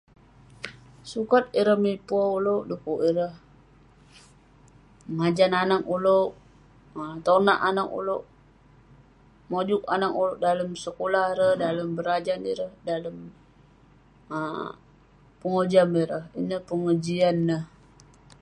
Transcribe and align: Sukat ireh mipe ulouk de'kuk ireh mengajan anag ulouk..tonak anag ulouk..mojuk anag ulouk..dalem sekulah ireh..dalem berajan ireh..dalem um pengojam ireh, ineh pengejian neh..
Sukat 1.11 1.45
ireh 1.59 1.79
mipe 1.83 2.19
ulouk 2.37 2.63
de'kuk 2.69 3.01
ireh 3.09 3.33
mengajan 5.13 5.53
anag 5.63 5.83
ulouk..tonak 5.95 7.59
anag 7.69 7.89
ulouk..mojuk 7.99 9.83
anag 9.95 10.13
ulouk..dalem 10.21 10.71
sekulah 10.83 11.23
ireh..dalem 11.33 11.89
berajan 11.97 12.41
ireh..dalem 12.51 13.17
um 14.35 14.67
pengojam 15.39 15.89
ireh, 16.03 16.25
ineh 16.39 16.61
pengejian 16.67 17.37
neh.. 17.49 17.63